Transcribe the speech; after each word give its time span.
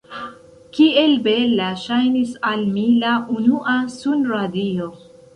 Kiel 0.75 1.11
bela 1.25 1.67
ŝajnis 1.81 2.31
al 2.51 2.63
mi 2.77 2.85
la 3.03 3.11
unua 3.35 3.75
sunradio! 3.97 4.89